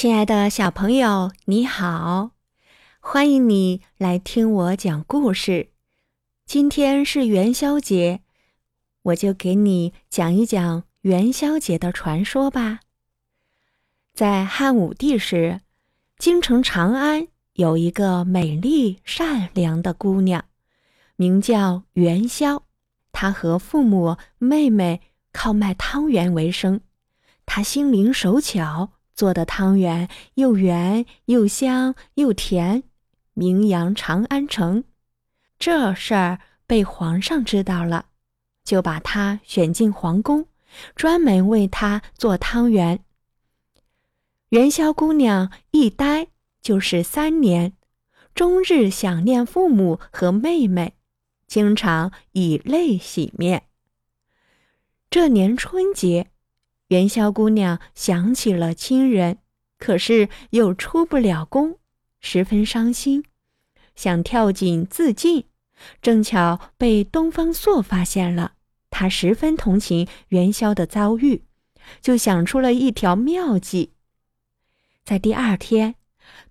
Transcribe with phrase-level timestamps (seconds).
[0.00, 2.30] 亲爱的小朋友，你好，
[3.00, 5.72] 欢迎你来听我讲故事。
[6.46, 8.20] 今天是元宵节，
[9.02, 12.78] 我就给你讲一讲元宵节的传说吧。
[14.14, 15.62] 在汉武帝时，
[16.16, 20.44] 京城长安有一个美丽善良的姑娘，
[21.16, 22.62] 名叫元宵。
[23.10, 25.00] 她和父母、妹妹
[25.32, 26.82] 靠卖汤圆为生，
[27.44, 28.92] 她心灵手巧。
[29.18, 32.84] 做的汤圆又圆又香又甜，
[33.34, 34.84] 名扬长安城。
[35.58, 38.06] 这事儿被皇上知道了，
[38.62, 40.46] 就把她选进皇宫，
[40.94, 43.00] 专门为她做汤圆。
[44.50, 46.28] 元宵姑娘一待
[46.62, 47.72] 就是三年，
[48.36, 50.94] 终日想念父母和妹妹，
[51.48, 53.64] 经常以泪洗面。
[55.10, 56.30] 这年春节。
[56.88, 59.38] 元宵姑娘想起了亲人，
[59.78, 61.78] 可是又出不了宫，
[62.20, 63.24] 十分伤心，
[63.94, 65.44] 想跳井自尽。
[66.00, 68.52] 正巧被东方朔发现了，
[68.88, 71.42] 他十分同情元宵的遭遇，
[72.00, 73.92] 就想出了一条妙计。
[75.04, 75.94] 在第二天，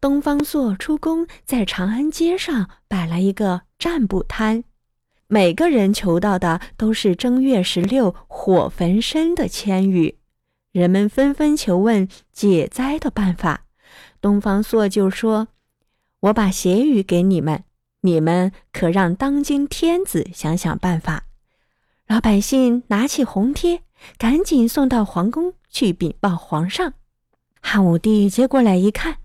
[0.00, 4.64] 东方朔出宫，在长安街上摆了一个占卜摊，
[5.28, 10.18] 每个人求到的都是正月十六火焚身的千语。
[10.76, 13.64] 人们纷纷求问解灾的办法，
[14.20, 15.48] 东方朔就说
[16.20, 17.64] ：“我把邪语给你们，
[18.02, 21.24] 你们可让当今天子想想办法。”
[22.06, 23.84] 老百姓拿起红贴，
[24.18, 26.92] 赶紧送到皇宫去禀报皇上。
[27.62, 29.16] 汉武帝接过来一看，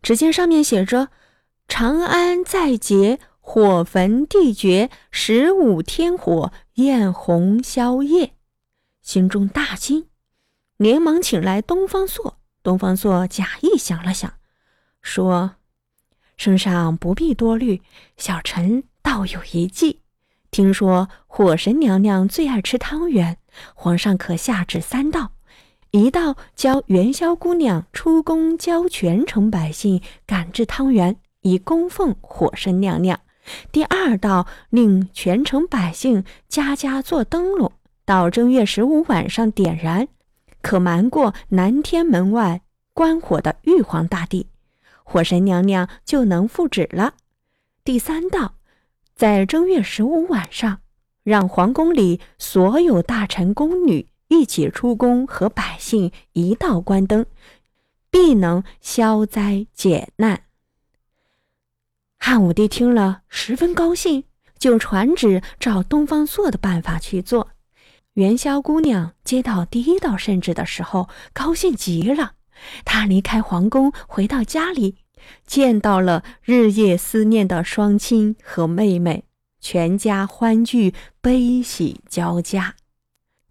[0.00, 1.10] 只见上面写着
[1.68, 8.32] ：“长安在劫，火焚地绝，十五天火焰红宵夜。”
[9.04, 10.06] 心中大惊。
[10.84, 12.36] 连忙请来东方朔。
[12.62, 14.34] 东方朔假意想了想，
[15.00, 15.52] 说
[16.36, 17.80] ：“圣上不必多虑，
[18.18, 20.02] 小臣倒有一计。
[20.50, 23.38] 听说火神娘娘最爱吃汤圆，
[23.74, 25.32] 皇上可下旨三道：
[25.90, 33.16] 一道教元宵姑娘出宫，教全城百姓赶制汤圆，以供奉火神娘娘；
[33.72, 37.72] 第二道令全城百姓家家做灯笼，
[38.04, 40.06] 到正月十五晚上点燃。”
[40.64, 42.62] 可瞒过南天门外
[42.94, 44.46] 观火的玉皇大帝，
[45.04, 47.16] 火神娘娘就能复旨了。
[47.84, 48.54] 第三道，
[49.14, 50.80] 在正月十五晚上，
[51.22, 57.26] 让皇宫里所有大臣宫女一起出宫，和百姓一道关灯，
[58.10, 60.44] 必能消灾解难。
[62.18, 64.24] 汉武帝听了十分高兴，
[64.58, 67.50] 就传旨照东方朔的办法去做。
[68.14, 72.34] 元宵姑娘接到第一道圣旨的时候，高兴极了。
[72.84, 74.98] 她离开皇宫，回到家里，
[75.44, 79.24] 见到了日夜思念的双亲和妹妹，
[79.60, 82.76] 全家欢聚，悲喜交加。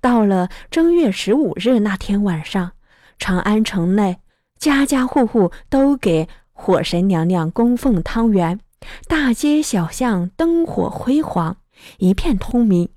[0.00, 2.74] 到了正月十五日那天晚上，
[3.18, 4.18] 长安城内
[4.56, 8.60] 家家户户都给火神娘娘供奉汤圆，
[9.08, 11.56] 大街小巷灯火辉煌，
[11.98, 12.88] 一片通明。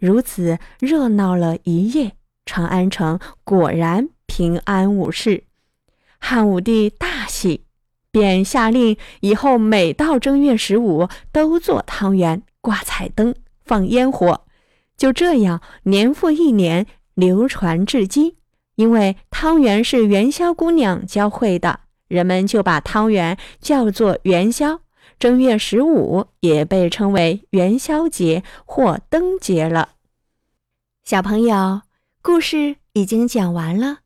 [0.00, 2.12] 如此热闹了一夜，
[2.46, 5.44] 长安城果然平安无事。
[6.18, 7.64] 汉武帝大喜，
[8.10, 14.42] 便下令以后每到正月十五都做汤圆、挂彩灯、放烟火。
[14.96, 18.36] 就这样，年复一年，流传至今。
[18.76, 24.80] 因为汤圆是元宵姑娘教会的，人们就把汤圆叫做元宵。
[25.20, 29.90] 正月十五也被称为元宵节或灯节了。
[31.04, 31.82] 小朋友，
[32.22, 33.98] 故事已经讲完了。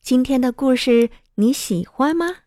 [0.00, 2.43] 今天的故事你喜欢吗？